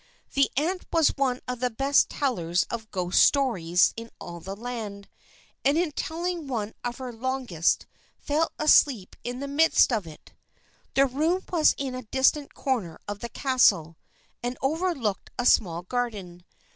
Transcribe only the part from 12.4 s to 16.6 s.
corner of the castle, and overlooked a small garden.